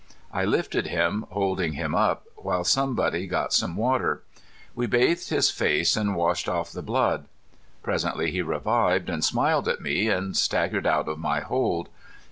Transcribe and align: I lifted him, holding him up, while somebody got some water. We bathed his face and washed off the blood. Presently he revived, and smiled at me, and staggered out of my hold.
I 0.33 0.45
lifted 0.45 0.87
him, 0.87 1.25
holding 1.29 1.73
him 1.73 1.93
up, 1.93 2.23
while 2.35 2.63
somebody 2.63 3.27
got 3.27 3.53
some 3.53 3.75
water. 3.75 4.23
We 4.73 4.87
bathed 4.87 5.29
his 5.29 5.51
face 5.51 5.95
and 5.95 6.15
washed 6.15 6.49
off 6.49 6.71
the 6.71 6.81
blood. 6.81 7.25
Presently 7.83 8.31
he 8.31 8.41
revived, 8.41 9.09
and 9.09 9.23
smiled 9.23 9.67
at 9.67 9.79
me, 9.79 10.09
and 10.09 10.35
staggered 10.35 10.87
out 10.87 11.07
of 11.07 11.19
my 11.19 11.41
hold. 11.41 11.87